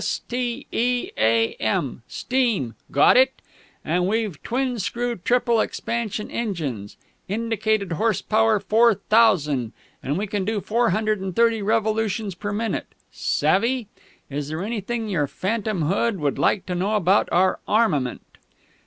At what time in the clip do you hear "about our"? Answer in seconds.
16.95-17.59